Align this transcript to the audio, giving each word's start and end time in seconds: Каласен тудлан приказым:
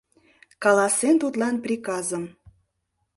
Каласен 0.63 1.15
тудлан 1.21 1.55
приказым: 1.63 2.23